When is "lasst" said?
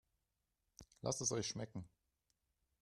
1.03-1.21